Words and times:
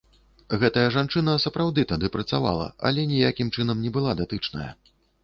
Гэтая 0.61 0.85
жанчына, 0.95 1.35
сапраўды, 1.43 1.83
тады 1.91 2.09
працавала, 2.15 2.65
але 2.91 3.05
ніякім 3.13 3.53
чынам 3.59 3.85
не 3.85 3.93
была 3.99 4.17
датычная. 4.23 4.71